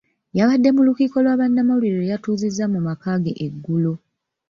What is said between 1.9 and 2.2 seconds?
lwe